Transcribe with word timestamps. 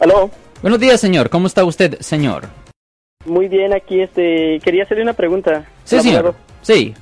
Aló. 0.00 0.30
Buenos 0.62 0.80
días, 0.80 1.00
señor. 1.00 1.30
¿Cómo 1.30 1.46
está 1.46 1.64
usted, 1.64 1.98
señor? 2.00 2.44
Muy 3.26 3.48
bien, 3.48 3.72
aquí 3.74 4.00
este 4.00 4.60
quería 4.64 4.84
hacerle 4.84 5.02
una 5.02 5.12
pregunta. 5.12 5.66
Sí, 5.84 6.00
señor. 6.00 6.34
Sí. 6.62 6.94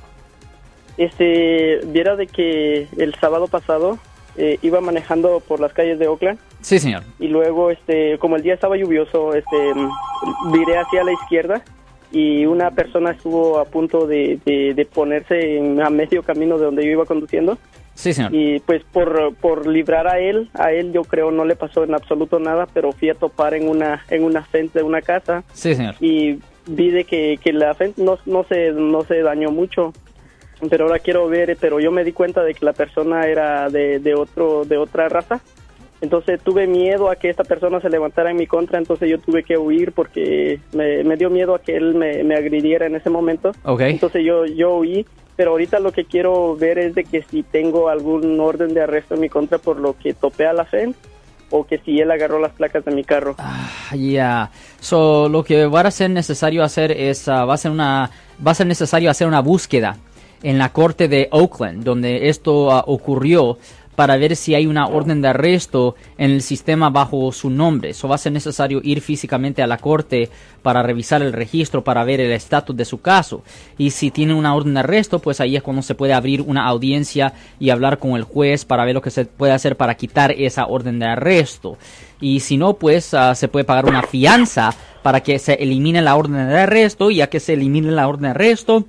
Este, 0.97 1.79
viera 1.87 2.15
de 2.15 2.27
que 2.27 2.87
el 2.97 3.15
sábado 3.15 3.47
pasado 3.47 3.97
eh, 4.37 4.57
iba 4.61 4.81
manejando 4.81 5.39
por 5.39 5.59
las 5.61 5.71
calles 5.71 5.97
de 5.97 6.07
Oakland 6.07 6.37
Sí, 6.61 6.77
señor. 6.77 7.03
y 7.19 7.27
luego 7.29 7.71
este 7.71 8.17
como 8.19 8.35
el 8.35 8.41
día 8.43 8.53
estaba 8.53 8.75
lluvioso, 8.75 9.33
este 9.33 9.73
mm, 9.73 10.51
viré 10.51 10.77
hacia 10.77 11.05
la 11.05 11.13
izquierda 11.13 11.61
y 12.11 12.45
una 12.45 12.71
persona 12.71 13.11
estuvo 13.11 13.59
a 13.59 13.65
punto 13.65 14.07
de, 14.07 14.39
de- 14.45 14.73
de 14.73 14.85
ponerse 14.85 15.57
en, 15.57 15.81
a 15.81 15.89
medio 15.89 16.21
camino 16.21 16.57
de 16.57 16.65
donde 16.65 16.83
yo 16.85 16.91
iba 16.91 17.05
conduciendo 17.05 17.57
Sí, 17.99 18.13
señor. 18.13 18.33
y 18.33 18.61
pues 18.61 18.81
por, 18.85 19.35
por 19.35 19.67
librar 19.67 20.07
a 20.07 20.19
él, 20.19 20.49
a 20.53 20.71
él 20.71 20.93
yo 20.93 21.01
creo 21.03 21.31
no 21.31 21.43
le 21.43 21.57
pasó 21.57 21.83
en 21.83 21.93
absoluto 21.93 22.39
nada, 22.39 22.65
pero 22.73 22.93
fui 22.93 23.09
a 23.09 23.13
topar 23.15 23.53
en 23.55 23.67
una 23.67 24.05
en 24.09 24.23
una 24.23 24.41
fence 24.45 24.79
de 24.79 24.85
una 24.85 25.01
casa 25.01 25.43
Sí, 25.51 25.75
señor. 25.75 25.95
y 25.99 26.39
vi 26.65 26.91
de 26.91 27.03
que, 27.03 27.37
que 27.43 27.51
la 27.51 27.73
fence 27.73 28.01
no, 28.01 28.17
no 28.25 28.45
se 28.45 28.71
no 28.71 29.03
se 29.03 29.21
dañó 29.21 29.51
mucho 29.51 29.91
pero 30.69 30.85
ahora 30.85 30.99
quiero 30.99 31.27
ver 31.27 31.57
pero 31.59 31.79
yo 31.81 31.91
me 31.91 32.05
di 32.05 32.13
cuenta 32.13 32.41
de 32.43 32.53
que 32.53 32.63
la 32.65 32.71
persona 32.73 33.25
era 33.27 33.69
de, 33.69 33.99
de 33.99 34.13
otro 34.15 34.63
de 34.63 34.77
otra 34.77 35.09
raza 35.09 35.41
entonces 36.01 36.39
tuve 36.41 36.67
miedo 36.67 37.09
a 37.09 37.17
que 37.17 37.29
esta 37.29 37.43
persona 37.43 37.81
se 37.81 37.89
levantara 37.89 38.31
en 38.31 38.37
mi 38.37 38.47
contra 38.47 38.77
entonces 38.79 39.09
yo 39.09 39.19
tuve 39.19 39.43
que 39.43 39.57
huir 39.57 39.91
porque 39.91 40.59
me, 40.73 41.03
me 41.03 41.17
dio 41.17 41.29
miedo 41.29 41.53
a 41.55 41.61
que 41.61 41.75
él 41.75 41.95
me, 41.95 42.23
me 42.23 42.35
agrediera 42.35 42.85
en 42.85 42.95
ese 42.95 43.09
momento 43.09 43.51
Ok. 43.65 43.81
entonces 43.81 44.23
yo 44.23 44.45
yo 44.45 44.75
huí 44.77 45.05
pero 45.39 45.51
ahorita 45.51 45.79
lo 45.79 45.93
que 45.93 46.03
quiero 46.03 46.57
ver 46.57 46.77
es 46.79 46.95
de 46.95 47.05
que 47.05 47.23
si 47.23 47.43
tengo 47.43 47.87
algún 47.87 48.37
orden 48.41 48.73
de 48.73 48.81
arresto 48.81 49.13
en 49.13 49.21
mi 49.21 49.29
contra 49.29 49.57
por 49.57 49.79
lo 49.79 49.95
que 49.97 50.13
topé 50.13 50.45
a 50.45 50.51
la 50.51 50.65
fence 50.65 50.99
o 51.49 51.65
que 51.65 51.77
si 51.77 51.97
él 51.97 52.11
agarró 52.11 52.41
las 52.41 52.51
placas 52.51 52.83
de 52.83 52.91
mi 52.91 53.05
carro 53.05 53.35
Ah, 53.37 53.95
Ya. 53.95 54.51
So, 54.81 55.29
lo 55.29 55.45
que 55.45 55.65
va 55.67 55.79
a 55.79 55.91
ser 55.91 56.09
necesario 56.09 56.61
hacer 56.61 56.91
es, 56.91 57.29
ah, 57.29 57.45
va 57.45 57.53
a 57.53 57.57
ser 57.57 57.71
una, 57.71 58.11
va 58.45 58.51
a 58.51 58.53
ser 58.53 58.67
necesario 58.67 59.09
hacer 59.09 59.29
una 59.29 59.39
búsqueda 59.39 59.95
en 60.43 60.57
la 60.57 60.73
corte 60.73 61.07
de 61.07 61.29
Oakland, 61.31 61.85
donde 61.85 62.27
esto 62.27 62.69
ah, 62.73 62.83
ocurrió, 62.85 63.57
para 63.99 64.15
ver 64.15 64.37
si 64.37 64.55
hay 64.55 64.65
una 64.65 64.87
orden 64.87 65.21
de 65.21 65.27
arresto 65.27 65.97
en 66.17 66.31
el 66.31 66.41
sistema 66.41 66.89
bajo 66.89 67.33
su 67.33 67.49
nombre. 67.49 67.89
Eso 67.89 68.07
va 68.07 68.15
a 68.15 68.17
ser 68.17 68.31
necesario 68.31 68.79
ir 68.81 69.01
físicamente 69.01 69.61
a 69.61 69.67
la 69.67 69.75
corte 69.75 70.29
para 70.61 70.81
revisar 70.81 71.21
el 71.21 71.33
registro, 71.33 71.83
para 71.83 72.05
ver 72.05 72.21
el 72.21 72.31
estatus 72.31 72.77
de 72.77 72.85
su 72.85 73.01
caso. 73.01 73.43
Y 73.77 73.89
si 73.89 74.09
tiene 74.09 74.33
una 74.33 74.55
orden 74.55 74.75
de 74.75 74.79
arresto, 74.79 75.19
pues 75.19 75.41
ahí 75.41 75.57
es 75.57 75.63
cuando 75.63 75.81
se 75.81 75.95
puede 75.95 76.13
abrir 76.13 76.39
una 76.43 76.65
audiencia 76.65 77.33
y 77.59 77.71
hablar 77.71 77.99
con 77.99 78.11
el 78.11 78.23
juez 78.23 78.63
para 78.63 78.85
ver 78.85 78.95
lo 78.95 79.01
que 79.01 79.11
se 79.11 79.25
puede 79.25 79.51
hacer 79.51 79.75
para 79.75 79.95
quitar 79.95 80.31
esa 80.31 80.67
orden 80.67 80.97
de 80.99 81.05
arresto. 81.07 81.77
Y 82.21 82.39
si 82.39 82.55
no, 82.55 82.75
pues 82.75 83.13
ah, 83.13 83.35
se 83.35 83.49
puede 83.49 83.65
pagar 83.65 83.85
una 83.85 84.03
fianza 84.03 84.73
para 85.03 85.19
que 85.19 85.39
se 85.39 85.55
elimine 85.55 86.01
la 86.01 86.15
orden 86.15 86.47
de 86.47 86.57
arresto. 86.57 87.11
Y 87.11 87.15
ya 87.15 87.27
que 87.27 87.41
se 87.41 87.51
elimine 87.51 87.91
la 87.91 88.07
orden 88.07 88.21
de 88.21 88.29
arresto, 88.29 88.85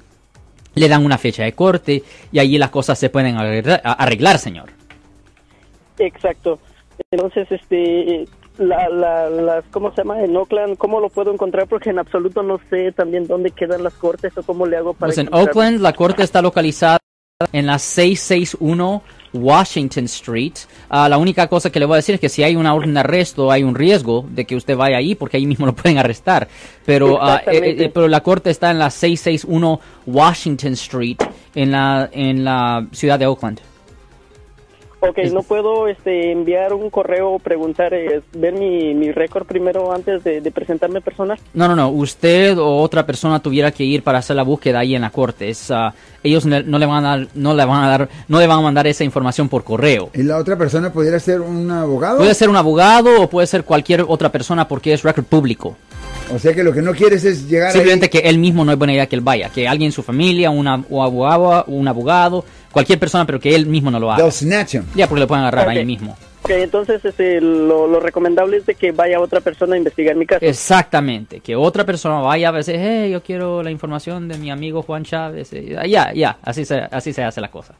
le 0.77 0.87
dan 0.87 1.05
una 1.05 1.19
fecha 1.19 1.43
de 1.43 1.53
corte 1.53 2.05
y 2.31 2.39
allí 2.39 2.59
las 2.59 2.71
cosas 2.71 2.97
se 2.97 3.11
pueden 3.11 3.39
arreglar, 3.39 3.83
arreglar, 3.83 4.39
señor. 4.39 4.80
Exacto. 6.01 6.59
Entonces, 7.11 7.51
este, 7.51 8.27
la, 8.59 8.89
la, 8.89 9.31
las, 9.31 9.65
¿cómo 9.71 9.91
se 9.91 9.99
llama? 9.99 10.23
En 10.23 10.37
Oakland, 10.37 10.77
¿cómo 10.77 11.01
lo 11.01 11.09
puedo 11.09 11.33
encontrar? 11.33 11.67
Porque 11.69 11.91
en 11.91 11.99
absoluto 11.99 12.43
no 12.43 12.59
sé 12.69 12.93
también 12.93 13.27
dónde 13.27 13.51
quedan 13.51 13.83
las 13.83 13.95
cortes 13.95 14.37
o 14.37 14.43
cómo 14.43 14.67
le 14.67 14.77
hago 14.77 14.95
para 14.95 15.09
Pues 15.09 15.19
en. 15.19 15.33
Oakland 15.33 15.81
la 15.81 15.93
corte 15.93 16.23
está 16.23 16.43
localizada 16.43 16.99
en 17.53 17.67
la 17.67 17.79
661 17.79 19.03
Washington 19.33 20.05
Street. 20.05 20.53
Ah, 20.89 21.09
la 21.09 21.17
única 21.17 21.47
cosa 21.49 21.71
que 21.71 21.81
le 21.81 21.87
voy 21.87 21.95
a 21.95 21.97
decir 21.97 22.17
es 22.17 22.21
que 22.21 22.29
si 22.29 22.43
hay 22.43 22.57
una 22.57 22.75
orden 22.75 22.95
de 22.95 23.01
arresto 23.01 23.51
hay 23.51 23.63
un 23.63 23.75
riesgo 23.75 24.27
de 24.29 24.45
que 24.45 24.57
usted 24.57 24.77
vaya 24.77 24.99
ahí 24.99 25.15
porque 25.15 25.37
ahí 25.37 25.47
mismo 25.47 25.67
lo 25.67 25.75
pueden 25.75 25.99
arrestar. 25.99 26.49
Pero, 26.85 27.19
eh, 27.27 27.43
eh, 27.47 27.91
pero 27.93 28.09
la 28.09 28.23
corte 28.23 28.51
está 28.51 28.71
en 28.71 28.79
la 28.79 28.91
661 28.91 29.81
Washington 30.07 30.73
Street 30.75 31.19
en 31.55 31.71
la, 31.71 32.11
en 32.13 32.45
la 32.45 32.87
ciudad 32.93 33.19
de 33.19 33.27
Oakland. 33.27 33.61
Ok, 35.01 35.19
no 35.33 35.43
puedo 35.43 35.89
este, 35.89 36.31
enviar 36.31 36.75
un 36.75 36.91
correo 36.91 37.33
o 37.33 37.39
preguntar, 37.39 37.95
eh, 37.95 38.21
ver 38.33 38.53
mi, 38.53 38.95
mi 38.95 39.13
récord 39.13 39.47
primero 39.47 39.93
antes 39.93 40.23
de, 40.23 40.43
de 40.43 40.51
presentarme 40.51 41.01
persona. 41.01 41.39
No, 41.55 41.69
no, 41.69 41.75
no. 41.75 41.89
Usted 41.89 42.59
o 42.59 42.77
otra 42.77 43.07
persona 43.07 43.41
tuviera 43.41 43.73
que 43.73 43.83
ir 43.83 44.03
para 44.03 44.19
hacer 44.19 44.37
la 44.37 44.43
búsqueda 44.43 44.81
ahí 44.81 44.95
en 44.95 45.03
la 45.03 45.11
corte. 45.11 45.49
Es, 45.49 45.71
ah, 45.71 45.95
ellos 46.23 46.45
no 46.45 46.79
le 46.79 46.87
van 46.87 47.05
a 47.05 47.17
dar, 47.17 47.29
no 47.35 47.55
le 47.55 47.65
van 47.65 47.83
a 47.83 47.89
dar, 47.89 48.09
no 48.29 48.39
le 48.41 48.47
van 48.47 48.59
a 48.59 48.63
mandar 48.63 48.87
esa 48.87 49.03
información 49.03 49.49
por 49.49 49.65
correo. 49.65 50.11
¿Y 50.13 50.23
la 50.23 50.37
otra 50.37 50.57
persona 50.57 50.93
pudiera 50.93 51.19
ser 51.19 51.41
un 51.41 51.71
abogado? 51.71 52.19
Puede 52.19 52.35
ser 52.35 52.51
un 52.51 52.57
abogado 52.57 53.23
o 53.23 53.31
puede 53.31 53.47
ser 53.47 53.65
cualquier 53.65 54.05
otra 54.07 54.31
persona 54.31 54.69
porque 54.69 54.93
es 54.93 55.03
récord 55.03 55.25
público. 55.25 55.77
O 56.35 56.39
sea 56.39 56.55
que 56.55 56.63
lo 56.63 56.73
que 56.73 56.83
no 56.83 56.93
quieres 56.93 57.25
es 57.25 57.49
llegar 57.49 57.73
Simplemente 57.73 58.07
ahí. 58.07 58.11
que 58.23 58.29
él 58.29 58.39
mismo 58.39 58.65
no 58.65 58.73
es 58.73 58.79
buena 58.79 58.93
idea 58.93 59.07
que 59.07 59.17
él 59.17 59.23
vaya. 59.23 59.49
Que 59.51 59.67
alguien 59.69 59.87
en 59.89 59.93
su 59.93 60.03
familia, 60.03 60.51
una, 60.51 60.83
o 60.91 61.03
abogado, 61.03 61.65
un 61.67 61.87
abogado, 61.89 62.45
cualquier 62.73 62.99
persona, 62.99 63.27
pero 63.27 63.41
que 63.41 63.55
él 63.55 63.67
mismo 63.67 63.91
no 63.91 63.99
lo 64.01 64.11
haga. 64.11 64.23
They'll 64.23 64.33
snatch 64.33 64.75
him. 64.75 64.85
Ya, 64.95 65.07
porque 65.09 65.21
le 65.21 65.27
pueden 65.27 65.45
agarrar 65.45 65.67
Ok. 65.69 65.77
ahí 65.77 65.85
mismo. 65.85 66.17
Ok, 66.43 66.51
entonces 66.53 67.05
este, 67.05 67.39
lo, 67.41 67.87
lo 67.87 68.01
recomendable 68.01 68.57
es 68.57 68.65
de 68.67 68.75
que 68.75 68.93
vaya 68.93 69.21
otra 69.21 69.41
persona 69.41 69.75
a 69.75 69.79
investigar 69.79 70.17
mi 70.17 70.25
caso. 70.25 70.45
Exactamente. 70.45 71.41
Que 71.41 71.55
otra 71.55 71.85
persona 71.85 72.21
vaya 72.21 72.49
a 72.49 72.53
veces, 72.53 72.77
hey, 72.79 73.11
yo 73.11 73.23
quiero 73.23 73.63
la 73.63 73.71
información 73.71 74.27
de 74.27 74.39
mi 74.39 74.51
amigo 74.51 74.83
Juan 74.83 75.05
Chávez. 75.05 75.53
Eh, 75.53 75.77
Ya, 75.89 76.13
ya, 76.15 76.39
así 76.43 76.65
se, 76.65 76.77
así 76.91 77.13
se 77.13 77.23
hace 77.23 77.41
la 77.43 77.51
cosa. 77.51 77.75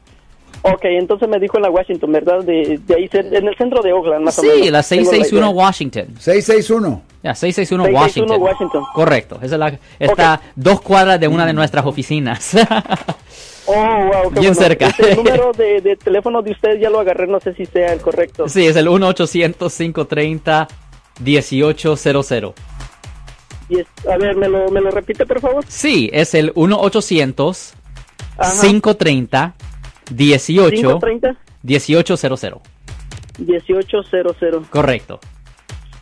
Ok, 0.63 0.81
entonces 0.83 1.27
me 1.27 1.39
dijo 1.39 1.57
en 1.57 1.63
la 1.63 1.71
Washington, 1.71 2.11
¿verdad? 2.11 2.43
De, 2.43 2.79
de 2.85 2.95
ahí, 2.95 3.09
en 3.11 3.47
el 3.47 3.55
centro 3.57 3.81
de 3.81 3.93
Oakland, 3.93 4.25
más 4.25 4.37
o 4.37 4.43
menos. 4.43 4.57
Sí, 4.57 4.63
la 4.69 4.83
Tengo 4.83 5.05
661 5.09 5.45
idea. 5.47 5.55
Washington. 5.55 6.05
661. 6.19 7.01
Ya, 7.23 7.35
661 7.35 7.83
661 7.85 7.99
Washington. 8.01 8.41
Washington. 8.41 8.83
Correcto. 8.93 9.35
Esa 9.43 9.55
es 9.55 9.59
la, 9.59 9.79
está 9.99 10.41
dos 10.55 10.81
cuadras 10.81 11.19
de 11.19 11.27
una 11.27 11.45
de 11.45 11.53
nuestras 11.53 11.85
oficinas. 11.85 12.55
Oh, 13.67 13.73
wow, 13.75 14.31
Bien 14.31 14.53
bueno. 14.53 14.53
cerca. 14.55 14.87
Este, 14.87 15.11
el 15.11 15.17
número 15.17 15.51
de, 15.55 15.81
de 15.81 15.95
teléfono 15.95 16.41
de 16.41 16.51
usted 16.51 16.79
ya 16.79 16.89
lo 16.89 16.99
agarré, 16.99 17.27
no 17.27 17.39
sé 17.39 17.53
si 17.53 17.67
sea 17.67 17.93
el 17.93 18.01
correcto. 18.01 18.49
sí, 18.49 18.65
es 18.65 18.75
el 18.75 18.87
1-800-530-1800. 21.23 22.53
Y 23.69 23.79
es- 23.79 23.87
a 24.11 24.17
ver, 24.17 24.35
¿me 24.35 24.49
lo, 24.49 24.69
¿me 24.71 24.81
lo 24.81 24.89
repite, 24.91 25.25
por 25.25 25.39
favor? 25.39 25.63
Sí, 25.67 26.09
es 26.11 26.33
el 26.33 26.53
1-800 26.55 27.73
Ajá. 28.37 28.51
530 28.61 29.53
18 30.09 30.71
530 30.75 31.35
1800. 31.63 32.61
1800. 33.37 34.67
Correcto. 34.69 35.19